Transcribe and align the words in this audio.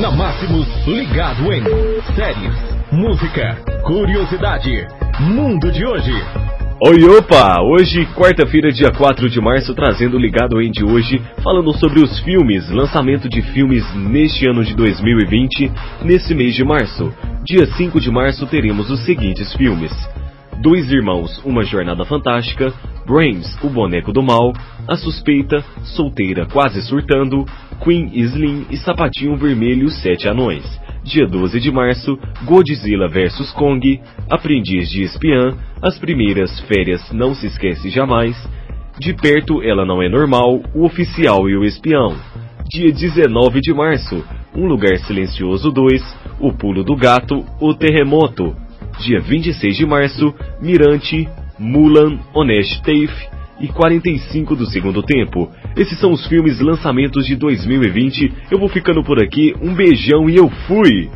Na 0.00 0.10
Máximos, 0.10 0.66
ligado 0.86 1.52
em 1.52 1.62
séries, 2.14 2.54
música, 2.90 3.54
curiosidade, 3.84 4.86
mundo 5.20 5.70
de 5.70 5.84
hoje. 5.84 6.14
Oi, 6.82 7.04
opa! 7.18 7.60
Hoje, 7.60 8.06
quarta-feira, 8.14 8.72
dia 8.72 8.90
4 8.90 9.28
de 9.28 9.38
março, 9.42 9.74
trazendo 9.74 10.16
o 10.16 10.18
Ligado 10.18 10.58
em 10.62 10.70
de 10.70 10.82
hoje, 10.82 11.20
falando 11.42 11.70
sobre 11.74 12.02
os 12.02 12.18
filmes, 12.20 12.70
lançamento 12.70 13.28
de 13.28 13.42
filmes 13.42 13.84
neste 13.94 14.46
ano 14.46 14.64
de 14.64 14.74
2020, 14.74 15.70
nesse 16.02 16.34
mês 16.34 16.54
de 16.54 16.64
março. 16.64 17.12
Dia 17.44 17.66
5 17.66 18.00
de 18.00 18.10
março 18.10 18.46
teremos 18.46 18.90
os 18.90 19.04
seguintes 19.04 19.52
filmes. 19.52 19.92
Dois 20.62 20.90
Irmãos, 20.90 21.44
Uma 21.44 21.62
Jornada 21.62 22.06
Fantástica, 22.06 22.72
Brains, 23.10 23.58
O 23.60 23.68
Boneco 23.68 24.12
do 24.12 24.22
Mal, 24.22 24.52
A 24.86 24.94
Suspeita, 24.94 25.64
Solteira 25.82 26.46
Quase 26.46 26.80
Surtando, 26.80 27.44
Queen 27.82 28.08
Slim 28.14 28.66
e 28.70 28.76
Sapatinho 28.76 29.36
Vermelho 29.36 29.88
Sete 29.88 30.28
Anões. 30.28 30.64
Dia 31.02 31.26
12 31.26 31.58
de 31.58 31.72
março, 31.72 32.16
Godzilla 32.44 33.08
vs 33.08 33.50
Kong, 33.54 34.00
Aprendiz 34.30 34.88
de 34.88 35.02
Espiã, 35.02 35.56
As 35.82 35.98
Primeiras 35.98 36.60
Férias 36.60 37.10
Não 37.10 37.34
Se 37.34 37.48
Esquece 37.48 37.90
Jamais, 37.90 38.36
De 38.96 39.12
Perto 39.12 39.60
Ela 39.60 39.84
Não 39.84 40.00
É 40.00 40.08
Normal, 40.08 40.62
O 40.72 40.84
Oficial 40.84 41.50
e 41.50 41.56
o 41.56 41.64
Espião. 41.64 42.14
Dia 42.70 42.92
19 42.92 43.60
de 43.60 43.74
março, 43.74 44.24
Um 44.54 44.66
Lugar 44.66 44.96
Silencioso 44.98 45.72
2, 45.72 46.16
O 46.38 46.52
Pulo 46.52 46.84
do 46.84 46.94
Gato, 46.94 47.44
O 47.60 47.74
Terremoto. 47.74 48.54
Dia 49.00 49.18
26 49.18 49.76
de 49.76 49.86
março, 49.86 50.32
Mirante, 50.60 51.28
Mulan, 51.60 52.18
Honest 52.34 52.82
Thief 52.82 53.12
e 53.60 53.68
45 53.68 54.56
do 54.56 54.66
segundo 54.66 55.02
tempo. 55.02 55.50
Esses 55.76 55.98
são 56.00 56.12
os 56.12 56.26
filmes 56.26 56.58
lançamentos 56.60 57.26
de 57.26 57.36
2020. 57.36 58.32
Eu 58.50 58.58
vou 58.58 58.68
ficando 58.68 59.04
por 59.04 59.22
aqui, 59.22 59.54
um 59.60 59.74
beijão 59.74 60.28
e 60.28 60.36
eu 60.36 60.48
fui! 60.66 61.10